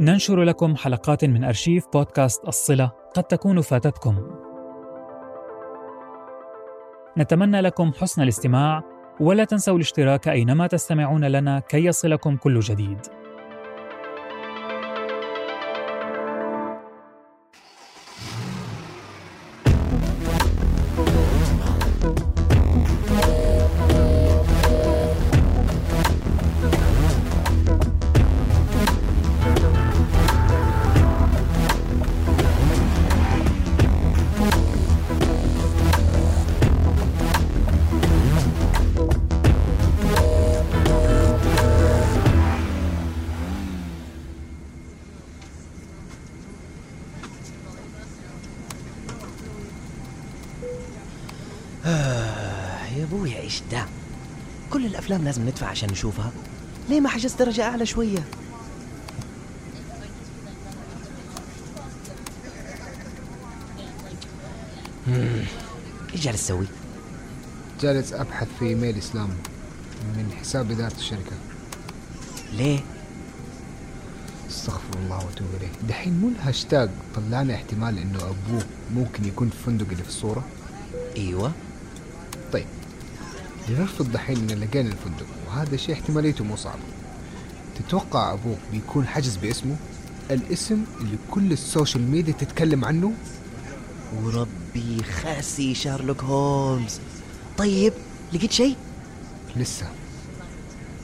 [0.00, 4.16] ننشر لكم حلقات من أرشيف بودكاست الصلة قد تكون فاتتكم.
[7.18, 8.82] نتمنى لكم حسن الاستماع
[9.20, 12.98] ولا تنسوا الاشتراك أينما تستمعون لنا كي يصلكم كل جديد.
[53.50, 53.86] إيش ده
[54.72, 56.32] كل الأفلام لازم ندفع عشان نشوفها.
[56.88, 58.18] ليه ما حجزت درجة أعلى شوية؟
[65.06, 65.44] مم،
[66.12, 66.66] إيش جالس تسوي؟
[67.80, 69.28] جالس أبحث في إيميل إسلام
[70.16, 71.36] من حساب إدارة الشركة.
[72.52, 72.80] ليه؟
[74.50, 75.88] استغفر الله وأتوب إليه.
[75.88, 78.62] دحين مو الهاشتاج طلعنا احتمال إنه أبوه
[78.94, 80.44] ممكن يكون في الفندق اللي في الصورة؟
[81.16, 81.52] إيوه.
[82.52, 82.66] طيب.
[83.70, 86.78] لنفرض دحين إن لقينا الفندق وهذا شيء احتماليته مو صعب.
[87.78, 89.76] تتوقع أبوك بيكون حجز باسمه؟
[90.30, 93.12] الاسم اللي كل ال social media تتكلم عنه؟
[94.22, 97.00] وربي خاسي شارلوك هولمز.
[97.58, 97.92] طيب
[98.32, 98.76] لقيت شيء؟
[99.56, 99.86] لسه.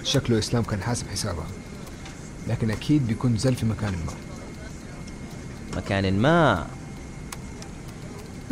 [0.03, 1.47] شكله إسلام كان حاسب حسابها
[2.48, 4.12] لكن أكيد بيكون زل في مكان ما.
[5.77, 6.67] مكان ما؟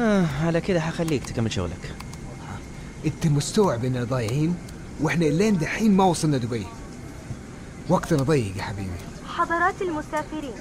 [0.00, 1.94] آه على كده حخليك تكمل شغلك.
[3.06, 4.56] انت مستوعب اننا ضايعين
[5.00, 6.66] وإحنا لين دحين ما وصلنا دبي.
[7.88, 8.90] وقتنا ضيق يا حبيبي.
[9.26, 10.54] حضرات المسافرين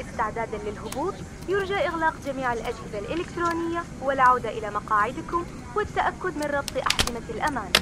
[0.00, 1.14] استعدادا للهبوط
[1.48, 5.44] يرجى إغلاق جميع الأجهزة الإلكترونية والعودة إلى مقاعدكم
[5.76, 7.72] والتأكد من ربط أحزمة الأمان.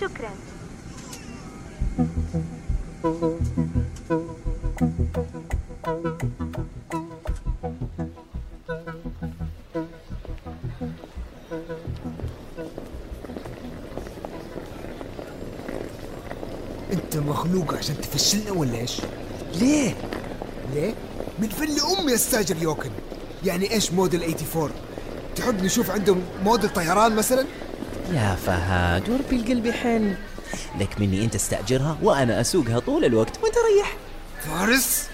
[0.00, 0.30] شكرا.
[17.38, 19.00] انت مخلوق عشان تفشلنا ولا إيش؟
[19.54, 19.94] ليه؟
[20.74, 20.94] ليه؟
[21.38, 22.90] من فل امي استاجر يوكن.
[23.44, 24.70] يعني إيش موديل 84
[25.36, 27.46] تحب نشوف عندهم موديل طيران مثلا؟
[28.12, 30.16] يا فهد وربي القلب يحن
[30.80, 33.38] لك مني أنت استأجرها وأنا أسوقها طول الوقت.
[33.42, 33.96] وأنت ريح.
[34.44, 35.08] فارس؟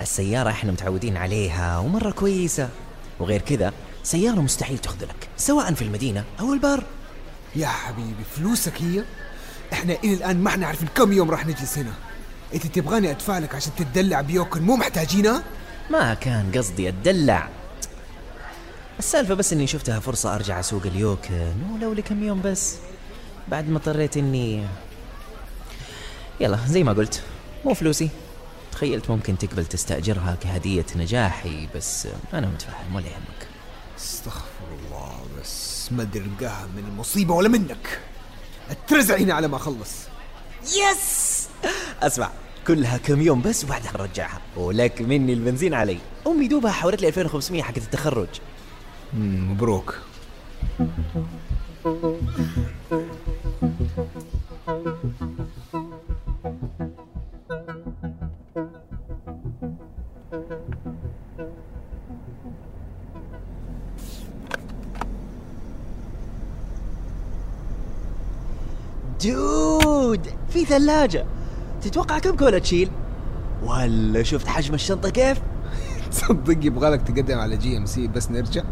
[0.00, 2.68] السيارة إحنا متعودين عليها ومرة كويسة.
[3.20, 6.84] وغير كذا سيارة مستحيل تخذلك سواء في المدينة أو البر.
[7.56, 9.04] يا حبيبي فلوسك هي؟
[9.72, 11.92] إحنا إلى الآن ما إحنا عارفين كم يوم راح نجلس هنا.
[12.54, 15.42] أنت تبغاني ادفع لك عشان تتدلع بيوكن مو محتاجينها؟
[15.90, 17.48] ما كان قصدي أتدلع.
[18.98, 22.76] السالفة بس إني شفتها فرصة أرجع أسوق اليوكن ولو لكم يوم بس.
[23.48, 24.66] بعد ما اضطريت إني
[26.40, 27.22] يلا زي ما قلت
[27.64, 28.08] مو فلوسي.
[28.72, 33.48] تخيلت ممكن تقبل تستأجرها كهدية نجاحي بس أنا متفهم ولا يهمك.
[33.98, 36.08] استغفر الله بس ما
[36.76, 38.00] من المصيبة ولا منك.
[38.70, 39.90] اترزع هنا على ما أخلص.
[40.64, 41.48] يس.
[42.02, 42.30] أسمع
[42.66, 44.40] كلها كم يوم بس وبعدها نرجعها.
[44.56, 45.98] ولك مني البنزين علي.
[46.26, 48.28] أمي دوبها حورت لي 2500 حقت التخرج.
[49.14, 49.98] مبروك.
[70.72, 71.24] ثلاجة
[71.82, 72.90] تتوقع كم كولا تشيل؟
[73.62, 75.40] ولا شفت حجم الشنطة كيف؟
[76.10, 78.62] تصدق يبغالك تقدم على جي ام سي بس نرجع.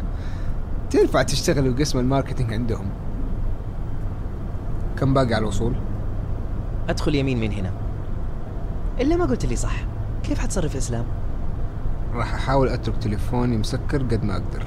[0.91, 2.91] تنفع تشتغل بقسم ال marketing عندهم.
[4.99, 5.75] كم باقي على الوصول؟
[6.89, 7.73] أدخل يمين من هنا.
[9.01, 9.85] إلا ما قلت لي صح.
[10.23, 11.05] كيف حتصرف اسلام
[12.15, 14.67] راح أحاول أترك تليفوني مسكر قد ما أقدر.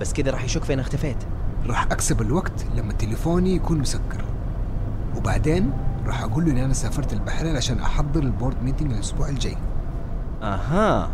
[0.00, 1.18] بس كذا راح يشك فين اختفيت.
[1.66, 4.33] راح أكسب الوقت لما تليفوني يكون مسكر.
[5.16, 5.72] وبعدين
[6.06, 9.56] راح أقول له اني أنا سافرت البحرين عشان أحضر ال board meeting الأسبوع الجاي.
[10.42, 11.10] أها.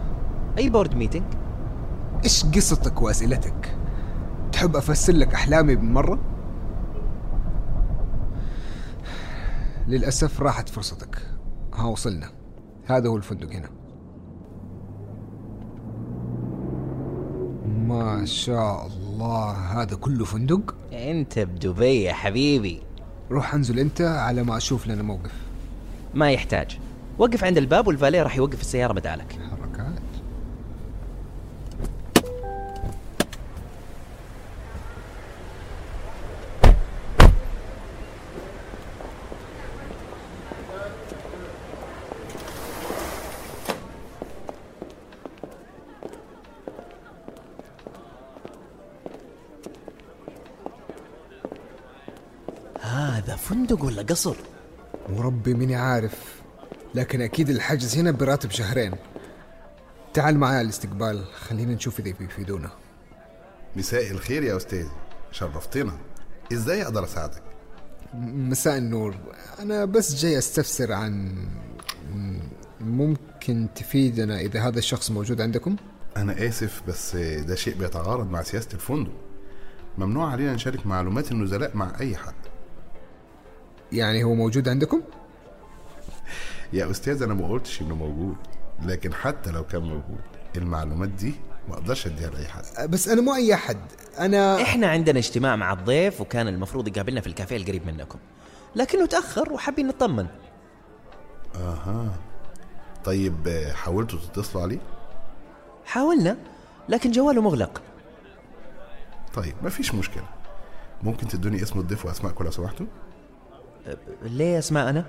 [0.58, 1.24] أي board meeting
[2.24, 3.76] إيش قصتك وأسئلتك؟
[4.52, 6.18] تحب أفسر لك أحلامي بالمرة
[9.88, 11.18] للأسف راحت فرصتك.
[11.74, 12.30] ها وصلنا.
[12.86, 13.68] هذا هو الفندق هنا.
[17.86, 22.82] ما شاء الله هذا كله فندق؟ أنت بدبي يا حبيبي.
[23.30, 25.32] روح انزل انت على ما أشوف لنا موقف.
[26.14, 26.78] ما يحتاج.
[27.18, 30.00] وقف عند الباب والفاليه راح يوقف السيارة بدالك حركات
[52.80, 54.36] هذا فندق ولا قصر؟
[55.08, 56.40] وربي ماني عارف
[56.94, 58.92] لكن أكيد الحجز هنا براتب شهرين.
[60.14, 62.70] تعال معي على الاستقبال خلينا نشوف إذا بيفيدونا
[63.76, 64.86] مساء الخير يا أستاذ
[65.32, 65.98] شرفتنا.
[66.52, 67.42] إزاي أقدر أساعدك؟
[68.14, 69.16] مساء النور.
[69.58, 71.32] أنا بس جاي أستفسر عن
[72.80, 75.76] ممكن تفيدنا إذا هذا الشخص موجود عندكم؟
[76.16, 79.12] أنا آسف بس ده شيء بيتعارض مع سياسة الفندق.
[79.98, 82.34] ممنوع علينا نشارك معلومات النزلاء مع أي حد.
[83.92, 85.02] يعني هو موجود عندكم؟
[86.72, 88.36] يا أستاذ أنا ما قلتش إنه موجود
[88.82, 90.20] لكن حتى لو كان موجود
[90.56, 91.34] المعلومات دي
[91.68, 92.90] ما أقدرش أديها لأي حد.
[92.90, 93.78] بس أنا مو أي احد
[94.18, 98.18] أنا إحنا عندنا اجتماع مع الضيف وكان المفروض يقابلنا في الكافيه القريب منكم
[98.76, 100.26] لكنه تأخر وحابين نطمن.
[101.54, 102.12] أها.
[103.04, 104.78] طيب حاولتوا تتصلوا عليه؟
[105.84, 106.36] حاولنا
[106.88, 107.82] لكن جواله مغلق.
[109.34, 110.26] طيب مفيش مشكلة.
[111.02, 112.86] ممكن تدوني اسم الضيف واسمائكم لو سمحتوا؟
[114.22, 115.04] ليه اسماء أنا؟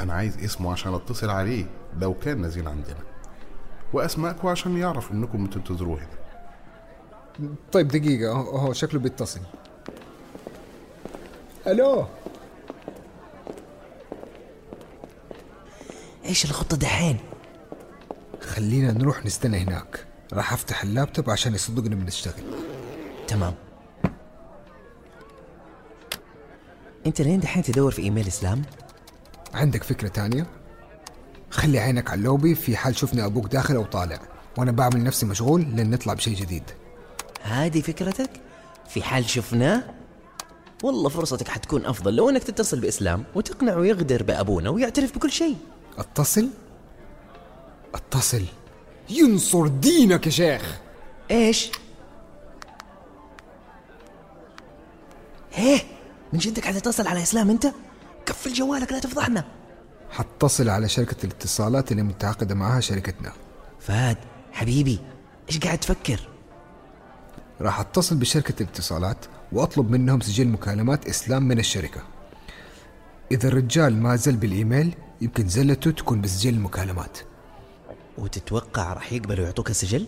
[0.00, 1.66] أنا عايز اسمه عشان أتصل عليه
[2.00, 3.00] لو كان نزيل عندنا.
[3.92, 6.22] واسمائكم عشان يعرف إنكم بتنتظروه هنا.
[7.72, 9.40] طيب دقيقة هو شكله بيتصل.
[11.66, 12.06] ألو؟
[16.24, 17.18] إيش الخطة دحين؟
[18.40, 20.06] خلينا نروح نستنى هناك.
[20.32, 22.44] راح أفتح اللابتوب عشان يصدقنا بنشتغل.
[23.28, 23.54] تمام.
[27.06, 28.62] أنت لين دحين تدور في إيميل إسلام؟
[29.54, 30.46] عندك فكرة تانية؟
[31.50, 34.18] خلي عينك على اللوبي في حال شفنا أبوك داخل أو طالع
[34.58, 36.62] وأنا بعمل نفسي مشغول لين نطلع بشيء جديد.
[37.42, 38.30] هذه فكرتك؟
[38.88, 39.82] في حال شفناه؟
[40.82, 45.56] والله فرصتك حتكون أفضل لو أنك تتصل بإسلام وتقنعه يغدر بأبونا ويعترف بكل شيء.
[45.98, 46.48] أتصل؟
[47.94, 48.44] أتصل.
[49.10, 50.78] ينصر دينك يا شيخ!
[51.30, 51.70] إيش؟
[55.52, 55.80] هيه!
[56.32, 57.66] من جدك حتتصل على إسلام أنت؟
[58.26, 59.44] قفل جوالك لا تفضحنا
[60.10, 63.32] حتصل على شركة الاتصالات اللي متعاقدة معها شركتنا.
[63.80, 64.16] فهد
[64.52, 64.98] حبيبي
[65.48, 66.20] إيش قاعد تفكر؟
[67.60, 72.00] راح أتصل بشركة الاتصالات وأطلب منهم سجل مكالمات إسلام من الشركة.
[73.32, 77.18] إذا الرجال ما زل بالإيميل يمكن زلته تكون بسجل المكالمات
[78.18, 80.06] وتتوقع راح يقبلوا يعطوك السجل؟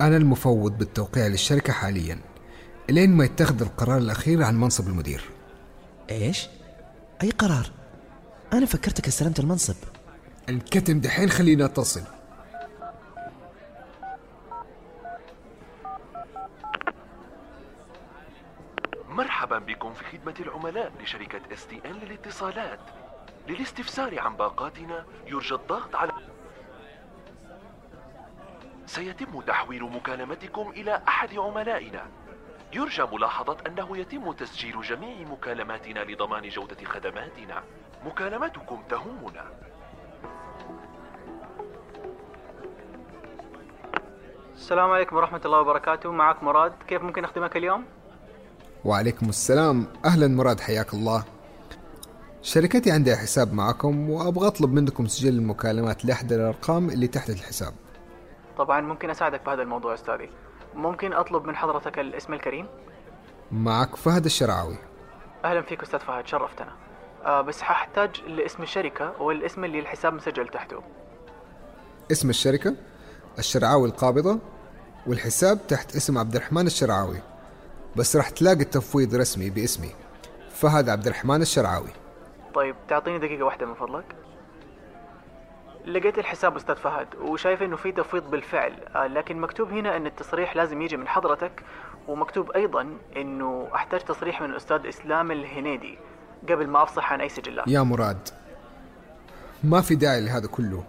[0.00, 2.18] أنا المفوض بالتوقيع للشركة حاليا
[2.90, 5.30] لين ما يتخذ القرار الأخير عن منصب المدير.
[6.10, 6.48] إيش؟
[7.22, 7.70] أي قرار؟
[8.52, 9.74] أنا فكرتك استلمت المنصب.
[10.48, 12.02] الكتم دحين خلينا اتصل.
[19.08, 22.80] مرحبا بكم في خدمة العملاء لشركة اس تي ان للاتصالات.
[23.48, 26.12] للاستفسار عن باقاتنا يرجى الضغط على
[28.86, 32.06] سيتم تحويل مكالمتكم إلى أحد عملائنا.
[32.74, 37.62] يرجى ملاحظة أنه يتم تسجيل جميع مكالماتنا لضمان جودة خدماتنا.
[38.06, 39.44] مكالمتكم تهمنا.
[44.54, 46.12] السلام عليكم ورحمة الله وبركاته.
[46.12, 46.72] معك مراد.
[46.88, 47.84] كيف ممكن أخدمك اليوم؟
[48.84, 49.86] وعليكم السلام.
[50.04, 51.24] أهلا مراد حياك الله.
[52.42, 57.72] شركتي عندها حساب معكم وأبغى أطلب منكم سجل المكالمات لاحدى الأرقام اللي تحت الحساب.
[58.58, 60.30] طبعا ممكن أساعدك بهذا الموضوع أستاذي.
[60.74, 62.66] ممكن أطلب من حضرتك الاسم الكريم؟
[63.52, 64.76] معك فهد الشرعاوي
[65.44, 66.72] أهلا فيك أستاذ فهد شرفتنا.
[67.24, 70.82] آه بس ححتاج لاسم الشركة والاسم اللي الحساب مسجل تحته.
[72.12, 72.74] اسم الشركة؟
[73.38, 74.38] الشرعاوي القابضة
[75.06, 77.18] والحساب تحت اسم عبد الرحمن الشرعاوي
[77.96, 79.90] بس راح تلاقي التفويض رسمي باسمي
[80.50, 81.90] فهد عبد الرحمن الشرعاوي
[82.54, 84.04] طيب تعطيني دقيقة واحدة من فضلك.
[85.86, 90.56] لقيت الحساب أستاذ فهد وشايف إنه في تفويض بالفعل آه لكن مكتوب هنا إن التصريح
[90.56, 91.62] لازم يجي من حضرتك
[92.08, 95.98] ومكتوب أيضا إنه أحتاج تصريح من الأستاذ إسلام الهنيدي
[96.48, 97.68] قبل ما أفصح عن أي سجلات.
[97.68, 98.28] يا مراد
[99.64, 100.84] ما في داعي لهذا كله.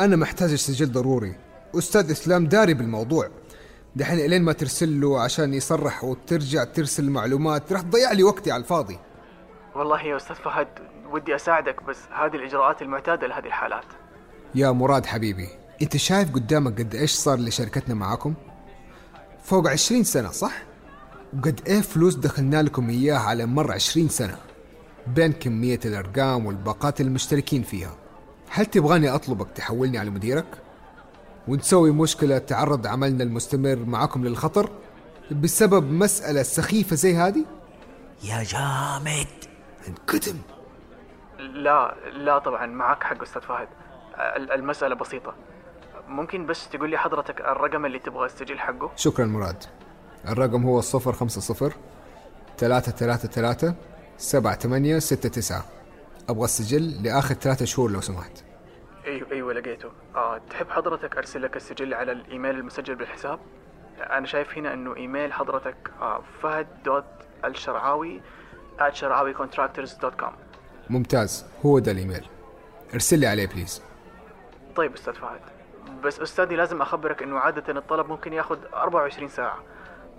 [0.00, 1.34] أنا محتاج السجل ضروري.
[1.78, 3.28] أستاذ إسلام داري بالموضوع.
[3.96, 8.60] دحين إلين ما ترسل له عشان يصرح وترجع ترسل المعلومات راح تضيع لي وقتي على
[8.60, 8.98] الفاضي.
[9.74, 10.68] والله يا أستاذ فهد
[11.10, 13.84] ودي أساعدك بس هذه الإجراءات المعتادة لهذه الحالات.
[14.54, 15.48] يا مراد حبيبي
[15.82, 18.34] انت شايف قدامك قد إيش صار لشركتنا معاكم
[19.42, 20.52] فوق عشرين سنة صح؟
[21.38, 24.36] وقد إيه فلوس دخلنا لكم إياها على مر عشرين سنة
[25.06, 27.94] بين كمية الأرقام والباقات المشتركين فيها
[28.50, 30.46] هل تبغاني أطلبك تحولني على مديرك؟
[31.48, 34.70] ونسوي مشكلة تعرض عملنا المستمر معكم للخطر
[35.30, 37.44] بسبب مسألة سخيفة زي هذه؟
[38.24, 39.26] يا جامد
[39.88, 40.36] انكتم
[41.38, 43.68] لا لا طبعا معك حق أستاذ فهد
[44.54, 45.34] المسألة بسيطة.
[46.08, 49.64] ممكن بس تقول لي حضرتك الرقم اللي تبغى السجل حقه؟ شكرا مراد.
[50.28, 51.72] الرقم هو الصفر خمسة صفر
[52.58, 53.74] ثلاثة ثلاثة ثلاثة
[54.16, 55.64] سبعة ثمانية ستة تسعة.
[56.28, 58.44] أبغى السجل لآخر ثلاثة شهور لو سمحت.
[59.06, 59.90] أيوه أيوه لقيته.
[60.14, 63.38] آه تحب حضرتك أرسل لك السجل على الإيميل المسجل بالحساب؟
[63.98, 67.04] أنا شايف هنا إنه إيميل حضرتك آه فهد dot
[67.44, 68.20] الشرعاوي
[68.80, 70.32] at شرعاوي contractors.com
[70.90, 71.46] ممتاز.
[71.66, 72.26] هو ده الإيميل.
[72.94, 73.82] ارسل لي عليه please
[74.78, 75.40] طيب أستاذ فهد.
[76.04, 79.58] بس أستاذي لازم أخبرك إنه عادة الطلب ممكن ياخذ 24 ساعة.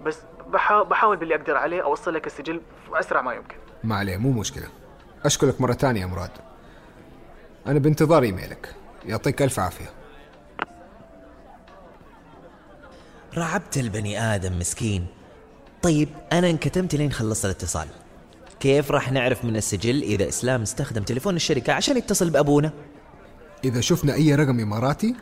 [0.03, 2.61] بس بحاول بحاول باللي أقدر عليه أوصل لك السجل
[2.93, 3.55] اسرع ما يمكن.
[3.83, 4.67] ما عليه مو مشكلة.
[5.25, 6.31] أشكرك مرة تانية يا مراد.
[7.67, 8.75] أنا بانتظار إيميلك.
[9.05, 9.89] يعطيك ألف عافية.
[13.37, 15.07] رعبت البني آدم مسكين.
[15.81, 17.87] طيب أنا انكتمت لين خلصت الاتصال.
[18.59, 22.71] كيف راح نعرف من السجل إذا إسلام استخدم تليفون الشركة عشان يتصل بأبونا؟
[23.63, 25.15] إذا شفنا أي رقم إماراتي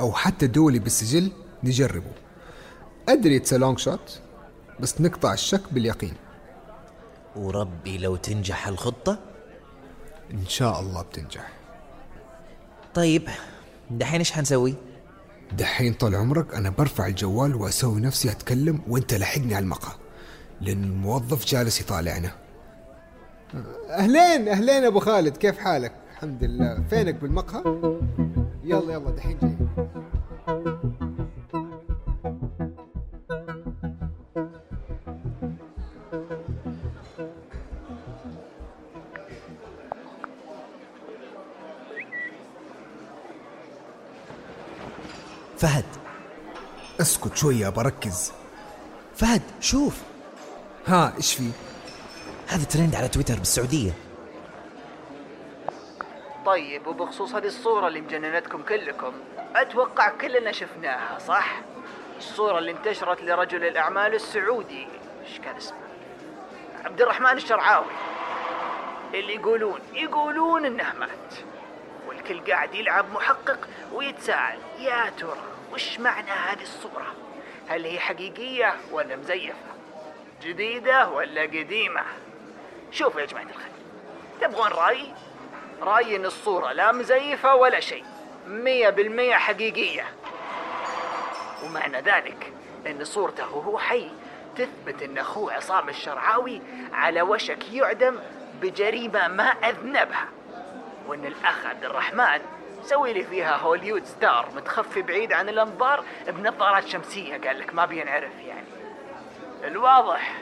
[0.00, 1.32] أو حتى دولي بالسجل
[1.64, 2.12] نجربه.
[3.08, 4.20] أدري it's long shot
[4.80, 6.14] بس نقطع الشك باليقين.
[7.36, 9.18] وربي لو تنجح الخطة؟
[10.30, 11.52] إن شاء الله بتنجح.
[12.94, 13.28] طيب
[13.90, 14.74] دحين إيش حنسوي؟
[15.52, 19.94] دحين طال عمرك أنا برفع الجوال وأسوي نفسي أتكلم وأنت لاحقني على المقهى
[20.60, 22.30] لأن الموظف جالس يطالعنا.
[23.90, 25.92] أهلين أهلين أبو خالد كيف حالك؟
[26.24, 26.84] الحمد لله.
[26.90, 27.62] فينك بالمقهى؟
[28.64, 29.56] يلا يلا دحين جاي.
[45.58, 45.84] فهد
[47.00, 48.32] اسكت شوية بركز.
[49.14, 50.02] فهد شوف.
[50.86, 51.50] ها إيش في؟
[52.46, 54.03] هذا ترند على تويتر بالسعودية.
[56.54, 59.12] طيب وبخصوص هذه الصورة اللي مجننتكم كلكم
[59.56, 61.60] أتوقع كلنا شفناها صح؟
[62.18, 64.86] الصورة اللي انتشرت لرجل الأعمال السعودي
[65.24, 65.78] إيش كان اسمه؟
[66.84, 67.92] عبد الرحمن الشرعاوي
[69.14, 71.34] اللي يقولون يقولون إنه مات
[72.08, 75.42] والكل قاعد يلعب محقق ويتساءل يا ترى
[75.72, 77.14] وش معنى هذه الصورة؟
[77.68, 79.74] هل هي حقيقية ولا مزيفة؟
[80.42, 82.02] جديدة ولا قديمة؟
[82.90, 83.72] شوفوا يا جماعة الخير
[84.40, 85.14] تبغون رأي؟
[85.82, 88.04] رأيي إن الصورة لا مزيفة ولا شيء.
[88.46, 90.06] مية بالمية حقيقية.
[91.64, 92.52] ومعنى ذلك
[92.86, 94.10] إن صورته وهو حي.
[94.56, 96.62] تثبت إن أخوه عصام الشرعاوي
[96.92, 98.18] على وشك يعدم
[98.62, 100.28] بجريمة ما أذنبها.
[101.06, 102.40] وإن الأخ عبد الرحمن
[102.82, 107.40] سوي لي فيها هوليود ستار متخفي بعيد عن الأنظار بنظارات شمسية.
[107.46, 108.66] قال لك ما بينعرف يعني.
[109.64, 110.34] الواضح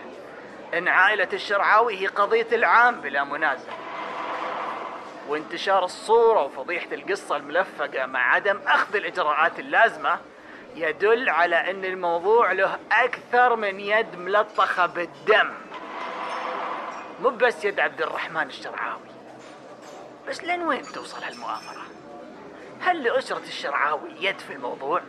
[0.75, 3.73] إن عائلة الشرعاوي هي قضية العام بلا منازع.
[5.29, 10.19] وانتشار الصورة وفضيحة القصة الملفقة مع عدم أخذ الإجراءات اللازمة
[10.77, 15.51] يدل على أن الموضوع له أكثر من يد ملطخة بالدم
[17.23, 19.13] مو بس يد عبد الرحمن الشرعاوي
[20.29, 21.83] بس لين وين توصل هالمؤامرة؟
[22.81, 25.01] هل لأسرة الشرعاوي يد في الموضوع؟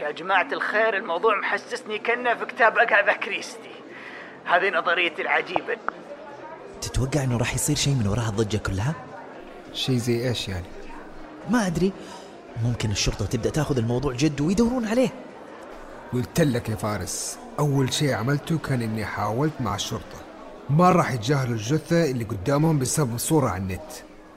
[0.00, 3.74] يا جماعة الخير الموضوع محسسني كأنه في كتاب أغاثا كريستي
[4.44, 5.76] هذه نظريتي العجيبة
[6.80, 9.11] تتوقع إنه راح يصير شيء من وراء الضجة كلها؟
[9.74, 10.66] شيء زي إيش يعني؟
[11.50, 11.92] ما أدري.
[12.64, 15.08] ممكن الشرطة تبدأ تاخذ الموضوع جد ويدورون عليه.
[16.12, 20.22] قلت لك يا فارس أول شيء عملته كان إني حاولت مع الشرطة.
[20.70, 23.90] ما راح يتجاهلوا الجثة اللي قدامهم بسبب صورة على النت.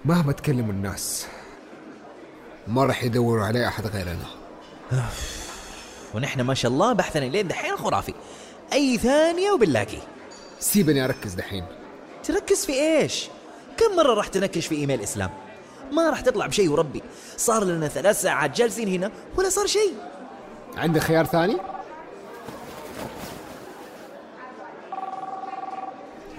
[0.06, 1.28] مهما تكلموا الناس
[2.68, 4.26] ما راح يدوروا عليه أحد غيرنا.
[6.16, 8.14] ونحن ما شاء الله بحثنا لين دحين خرافي.
[8.74, 10.02] أي ثانية وبنلاقيه.
[10.60, 11.66] سيبني أركز دحين.
[12.24, 13.28] تركز في إيش؟
[13.78, 15.30] كم مرة راح تنكش في إيميل إسلام؟
[15.92, 17.04] ما راح تطلع بشيء وربي
[17.38, 19.94] صار لنا ثلاث ساعات جالسين هنا ولا صار شيء.
[20.78, 21.58] عندك خيار ثاني؟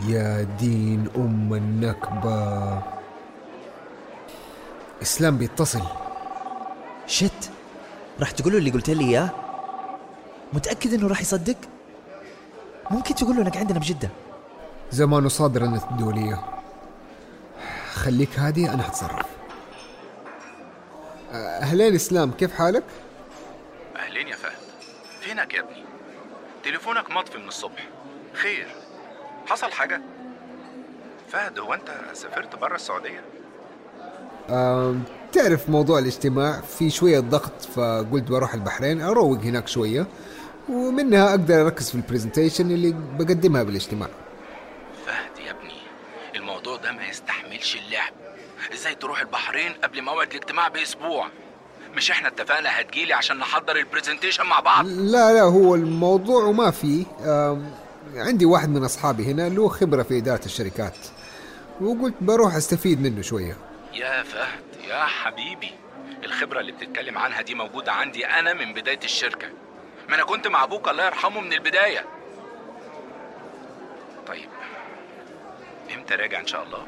[0.09, 2.83] يا دين أم النكبة.
[5.03, 5.83] إسلام بيتصل.
[7.07, 7.51] شت.
[8.21, 9.31] راح تقول له اللي قلت لي إياه؟
[10.53, 11.57] متأكد إنه راح يصدق؟
[12.91, 14.11] ممكن تقول له إنك عندنا بجدة؟
[14.91, 16.56] زمان صادر النت الدولية
[17.97, 19.27] خليك هادي أنا حتصرف
[21.33, 22.85] أهلين إسلام كيف حالك؟
[23.97, 24.53] أهلين يا فهد.
[25.21, 25.85] فينك يا ابني؟
[26.65, 27.89] تليفونك مطفي من الصبح.
[28.33, 28.67] خير.
[29.47, 30.01] حصل حاجة؟
[31.33, 33.25] فهد هو أنت سافرت برا السعودية؟
[34.51, 40.07] آم، تعرف موضوع الاجتماع؟ في شوية ضغط فقلت بروح البحرين أروق هناك شوية
[40.69, 44.09] ومنها أقدر أركز في البرزنتيشن اللي بقدمها بالاجتماع
[45.07, 45.79] فهد يا ابني
[46.37, 48.13] الموضوع ده ما يستحملش اللعب
[49.17, 51.29] تروح البحرين قبل موعد الاجتماع بأسبوع.
[51.95, 57.05] مش إحنا اتفقنا هتجيلي عشان نحضر البرزنتيشن مع بعض؟ لا لا هو الموضوع وما فيه
[58.15, 60.97] عندي واحد من أصحابي هنا له خبرة في إدارة الشركات.
[61.81, 63.57] وقلت بروح أستفيد منه شوية.
[63.93, 65.73] يا فهد يا حبيبي.
[66.25, 69.49] الخبرة اللي بتتكلم عنها دي موجودة عندي أنا من بداية الشركة.
[70.09, 72.05] ما أنا كنت مع أبوك الله يرحمه من البداية.
[74.27, 74.49] طيب
[75.95, 76.87] إمتى راجع إن شاء الله؟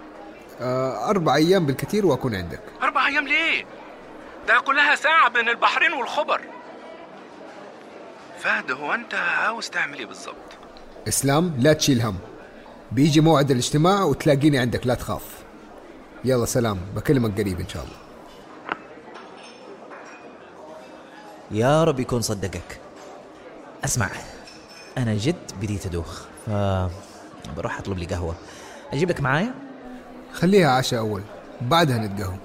[0.61, 2.61] آه، أربع أيام بالكثير وأكون عندك.
[2.83, 3.65] أربع أيام ليه؟
[4.49, 6.41] ده كلها ساعة بين البحرين والخبر.
[8.39, 10.35] فهد هو أنت عاوز تعمل إيه بالظبط؟
[11.09, 12.19] إسلام لا تشيل هم.
[12.93, 15.23] بيجي موعد الاجتماع وتلاقيني عندك لا تخاف.
[16.25, 16.79] يلا سلام.
[16.97, 17.97] بكلمك قريب إن شاء الله.
[21.51, 22.81] يا رب يكون صدقك.
[23.85, 24.11] أسمع
[24.99, 26.51] أنا جد بديت أدوخ ف
[27.57, 28.35] بروح أطلب لي قهوة.
[28.93, 29.55] أجيب لك معايا؟
[30.33, 31.23] خليها عشاء أول.
[31.61, 32.39] بعدها نتقهوى.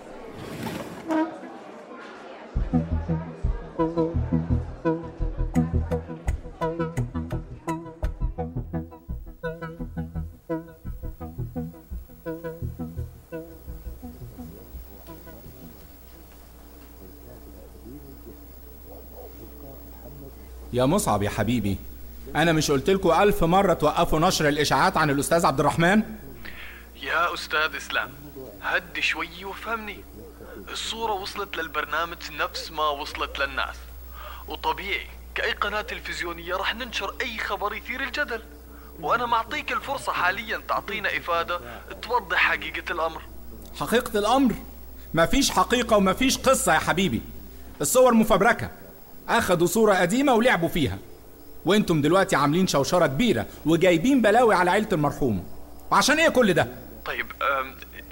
[20.74, 21.78] يا مصعب يا حبيبي
[22.36, 26.02] أنا مش قلت لكم ألف مرة توقفوا نشر الإشاعات عن الأستاذ عبد الرحمن؟
[27.14, 28.10] يا أستاذ إسلام
[28.62, 30.04] هدي شوي وفهمني.
[30.72, 33.76] الصورة وصلت للبرنامج نفس ما وصلت للناس.
[34.48, 38.42] وطبيعي كأي قناة تلفزيونية راح ننشر أي خبر يثير الجدل.
[39.00, 41.60] وأنا معطيك الفرصة حاليا تعطينا إفادة
[42.02, 43.22] توضح حقيقة الأمر.
[43.80, 44.54] حقيقة الأمر؟
[45.14, 47.22] مفيش حقيقة ومفيش قصة يا حبيبي.
[47.82, 48.72] الصور مفبركة.
[49.30, 50.98] اخدوا صورة قديمة ولعبوا فيها.
[51.66, 55.48] وأنتم دلوقتي عاملين شوشرة كبيرة وجايبين بلاوي على عيلة المرحوم
[55.92, 57.26] وعشان إيه كل ده؟ طيب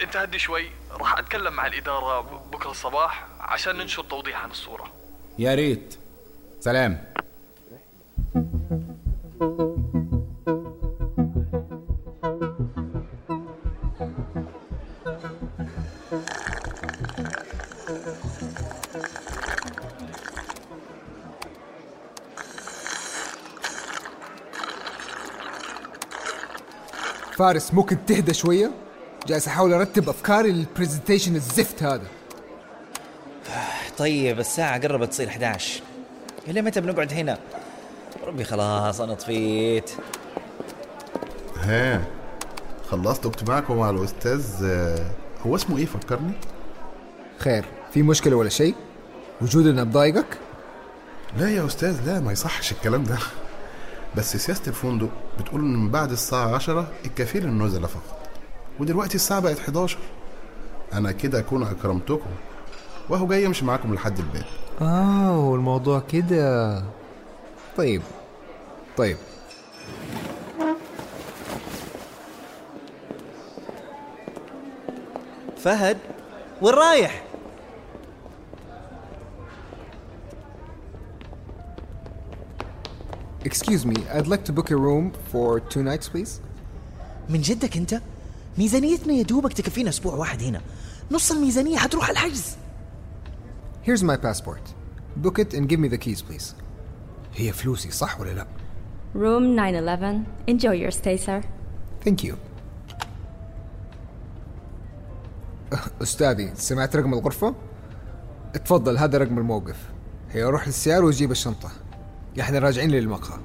[0.01, 0.69] أنت هدي شوي.
[0.91, 4.91] راح أتكلم مع الإدارة ب- بكرة الصباح عشان ننشر توضيح عن الصورة.
[5.39, 5.95] يا ريت.
[6.59, 7.03] سلام.
[27.37, 28.71] فارس ممكن تهدى شوية؟
[29.27, 32.07] جالس أحاول أرتب أفكاري للبرزنتيشن الزفت هذا.
[33.97, 35.81] طيب الساعة قربت تصير 11
[36.47, 37.37] إلى متى بنقعد هنا؟
[38.27, 39.91] ربي خلاص أنا طفيت.
[41.57, 42.01] ها
[42.89, 45.11] خلصتوا اجتماعكم مع الأستاذ آه،
[45.45, 46.33] هو اسمه إيه؟ فكرني.
[47.37, 48.75] خير في مشكلة ولا شيء؟
[49.41, 50.37] وجودنا بضايقك؟
[51.37, 53.17] لا يا أستاذ لا ما يصحش الكلام ده.
[54.17, 58.19] بس سياسة الفندق بتقول إن من بعد الساعة 10 الكفيل النزلة فقط.
[58.79, 59.97] ودلوقتي الساعة بقت 11
[60.93, 62.29] أنا كده أكون أكرمتكم.
[63.09, 64.45] وهو جاي يمشي معاكم لحد البيت
[64.81, 66.83] آه الموضوع كده.
[67.77, 68.01] طيب.
[68.97, 69.17] طيب.
[75.57, 75.97] فهد
[76.61, 77.23] وين رايح؟
[83.51, 86.41] Excuse me, I'd like to book a room for two nights please.
[87.29, 88.01] من جدك انت
[88.57, 90.61] ميزانيتنا يا دوبك تكفينا أسبوع واحد هنا
[91.11, 92.55] نص الميزانية حتروح على الحجز
[93.83, 94.61] Here's my passport.
[95.17, 96.55] Book it and give me the keys please.
[97.35, 98.47] هي فلوسي صح ولا لا؟
[99.15, 100.25] Room 911.
[100.47, 101.41] Enjoy your stay, sir.
[102.05, 102.35] Thank you.
[106.01, 107.55] أستاذي سمعت رقم الغرفة؟
[108.55, 109.77] اتفضل هذا رقم الموقف
[110.31, 111.71] هي روح للسيارة وجيب الشنطة
[112.39, 113.39] إحنا راجعين للمقهى.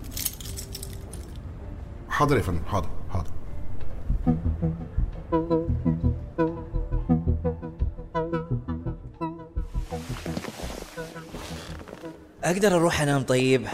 [2.08, 3.30] حاضر يا فندم حاضر حاضر.
[12.44, 13.66] أقدر أروح أنام طيب؟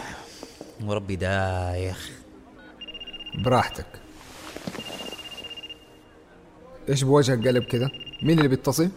[0.83, 2.09] وربي دايخ.
[3.45, 3.85] براحتك.
[6.89, 7.89] إيش بوجهك قلب كذا؟
[8.23, 8.89] مين اللي بيتصل؟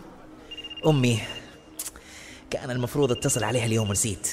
[0.87, 1.20] أمي
[2.50, 4.29] كان المفروض اتصل عليها اليوم ونسيت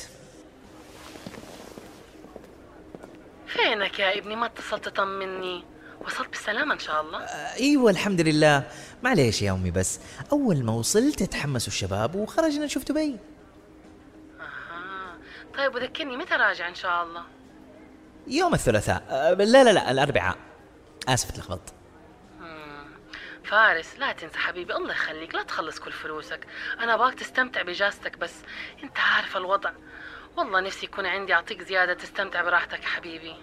[3.47, 5.65] فينك يا ابني ما اتصلت تطمني
[6.01, 7.19] وصلت بالسلامة إن شاء الله.
[7.59, 8.63] أيوه الحمد لله.
[9.03, 9.99] معليش يا أمي بس
[10.31, 13.19] أول ما وصلت تحمسوا الشباب وخرجنا نشوف دبي.
[14.39, 15.15] آه.
[15.57, 17.23] طيب وذكرني متى راجع إن شاء الله؟
[18.27, 19.03] يوم الثلاثاء.
[19.09, 20.37] أه، لا لا لا الأربعاء.
[21.09, 21.73] اسف تلخبطت
[23.43, 26.47] فارس لا تنسى حبيبي الله يخليك لا تخلص كل فلوسك.
[26.79, 28.33] أنا باك تستمتع بإجازتك بس
[28.83, 29.71] أنت عارف الوضع.
[30.37, 33.35] والله نفسي يكون عندي أعطيك زيادة تستمتع براحتك حبيبي.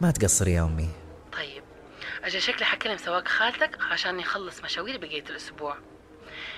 [0.00, 0.88] ما تقصر يا أمي.
[1.32, 1.62] طيب
[2.24, 5.76] أجل شكلي حكلم سواق خالتك عشان يخلص مشاوير بقية الأسبوع.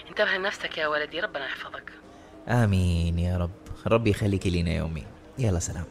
[0.08, 1.92] انتبه لنفسك يا ولدي ربنا يحفظك.
[2.48, 3.50] آمين يا رب.
[3.86, 5.06] ربي يخليك لينا يا أمي.
[5.38, 5.84] يلا سلام.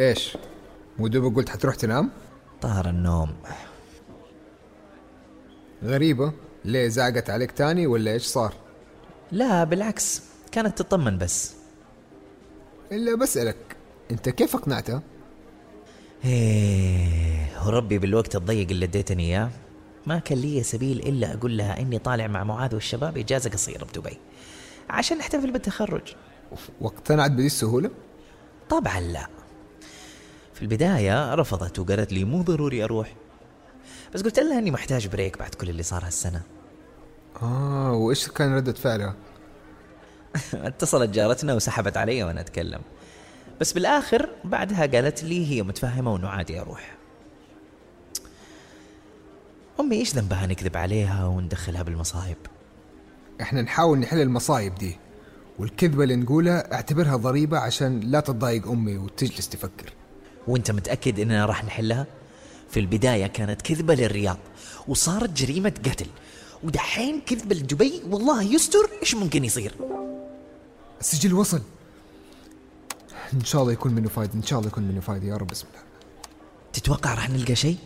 [0.00, 0.36] إيش؟
[0.98, 2.10] مو دوبك قلت حتروح تنام؟
[2.60, 3.36] طار النوم.
[5.84, 6.32] غريبة.
[6.64, 8.54] ليه زعقت عليك تاني ولا إيش صار؟
[9.32, 10.22] لا بالعكس
[10.52, 11.59] كانت تطمن بس.
[12.92, 13.56] إلا بسألك
[14.10, 15.02] أنت كيف اقنعتها
[16.24, 19.50] إيه وربي بالوقت الضيق اللي اديتني إياه
[20.06, 24.18] ما كان لي سبيل إلا أقول لها إني طالع مع معاذ والشباب إجازة قصيرة بدبي
[24.90, 26.14] عشان نحتفل بالتخرج.
[26.80, 27.90] واقتنعت بهذه السهولة؟
[28.70, 29.26] طبعا لا.
[30.54, 33.14] في البداية رفضت وقالت لي مو ضروري أروح.
[34.14, 36.42] بس قلت لها إني محتاج بريك بعد كل اللي صار هالسنة.
[37.42, 39.16] آه وإيش كان ردة فعلها؟
[40.54, 42.80] اتصلت جارتنا وسحبت علي وأنا اتكلم.
[43.60, 46.96] بس بالاخر بعدها قالت لي هي متفهمة وانه عادي أروح.
[49.80, 52.36] أمي إيش ذنبها نكذب عليها وندخلها بالمصايب؟
[53.40, 54.96] إحنا نحاول نحل المصايب دي
[55.58, 59.92] والكذبة اللي نقولها أعتبرها ضريبة عشان لا تضايق أمي وتجلس تفكر.
[60.48, 62.06] وأنت متأكد إننا راح نحلها؟
[62.70, 64.38] في البداية كانت كذبة للرياض
[64.88, 66.06] وصارت جريمة قتل.
[66.64, 69.74] ودحين كذبه لدبي والله يستر إيش ممكن يصير؟
[71.00, 71.62] السجل وصل.
[73.34, 75.66] إن شاء الله يكون منه فايدة إن شاء الله يكون منه فايدة يا رب بسم
[75.70, 75.82] الله.
[76.72, 77.78] تتوقع راح نلقى شيء؟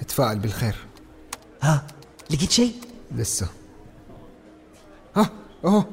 [0.00, 0.76] اتفائل بالخير.
[1.62, 1.86] ها
[2.30, 2.74] لقيت شيء؟
[3.12, 3.48] لسه.
[5.16, 5.30] ها
[5.64, 5.84] أهو.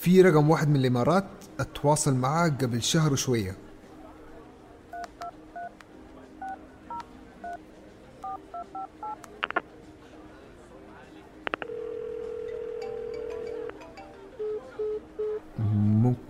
[0.00, 1.24] في رقم واحد من الإمارات
[1.60, 3.56] أتواصل معاه قبل شهر وشوية.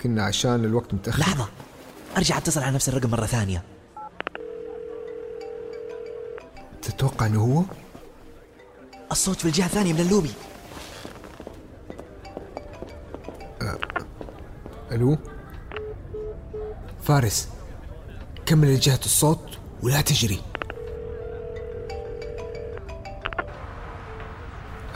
[0.05, 1.21] ممكن عشان الوقت متأخر.
[1.21, 1.49] لحظة.
[2.17, 3.63] أرجع أتصل على نفس الرقم مرة ثانية.
[6.83, 7.63] تتوقع إنه هو؟
[9.13, 10.31] الصوت في الجهة الثانية من اللوبي.
[14.93, 15.19] ألو؟
[17.03, 17.49] فارس
[18.47, 20.41] كمل لجهة الصوت ولا تجري.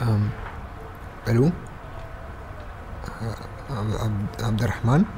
[0.01, 0.29] أم
[1.27, 1.49] ألو
[3.05, 5.16] أ- عبد, عبد الرحمن.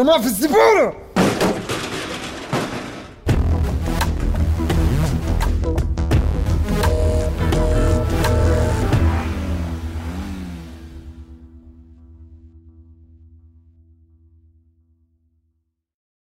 [0.00, 0.92] أنا ما في الزبالة